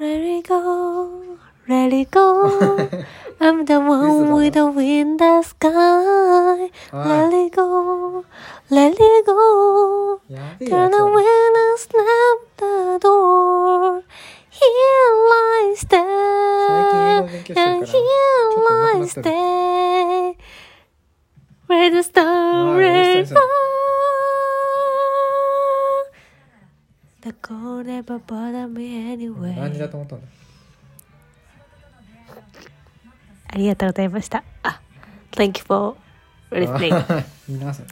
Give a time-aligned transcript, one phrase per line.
[0.00, 1.36] Ready go,
[1.68, 2.88] ready go.
[3.40, 6.70] I'm the one with the wind the sky.
[6.90, 8.24] Let it go,
[8.70, 10.22] let it go.
[10.66, 14.02] Turn away and snap the door.
[14.48, 17.28] Here lies there,
[17.60, 20.32] and here lies there.
[21.66, 22.89] Where the story.
[27.21, 29.15] The cold never bother me
[29.55, 29.91] 何時だ anyway.
[29.91, 30.27] と思ったんだ
[33.47, 34.43] ありがとうございました。
[34.63, 34.81] あ、
[35.31, 35.95] Thank you for
[36.51, 37.25] listening.
[37.47, 37.87] みんなそれ